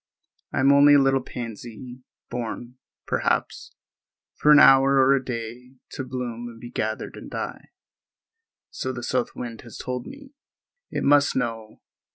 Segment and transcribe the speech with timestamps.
[0.51, 2.01] I am only a little pansy,
[2.31, 3.75] born, perhaps,
[4.33, 9.35] for an hour or a day, to bloom and be gathered and die—so the south
[9.35, 10.33] wind has told me.
[10.89, 11.81] It must know.